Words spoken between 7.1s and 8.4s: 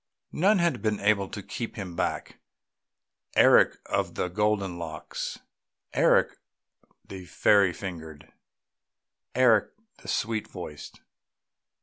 fairy fingered,...